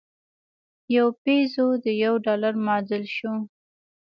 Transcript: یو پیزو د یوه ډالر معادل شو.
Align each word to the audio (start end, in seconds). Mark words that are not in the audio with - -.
یو 0.95 1.07
پیزو 1.23 1.67
د 1.83 1.85
یوه 2.03 2.17
ډالر 2.25 2.53
معادل 2.65 3.03
شو. 3.15 3.33